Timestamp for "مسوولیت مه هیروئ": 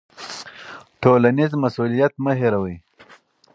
1.63-2.75